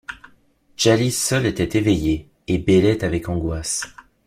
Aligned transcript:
Djali 0.77 1.11
seule 1.11 1.45
était 1.45 1.77
éveillée, 1.77 2.27
et 2.47 2.57
bêlait 2.57 3.03
avec 3.03 3.29
angoisse. 3.29 3.87